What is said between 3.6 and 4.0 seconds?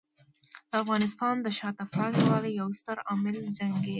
دی.